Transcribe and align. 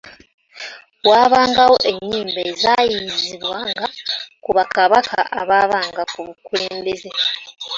Waabangawo 1.09 1.75
ennyimba 1.91 2.39
ezayiiyiizibwanga 2.51 3.83
ku 4.43 4.49
Bakabaka 4.57 5.19
abaabanga 5.41 6.01
ku 6.11 6.19
bukulembeze 6.25 7.09